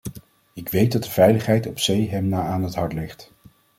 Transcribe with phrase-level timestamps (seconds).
[0.53, 3.31] Ik weet dat de veiligheid op zee hem na aan het hart ligt.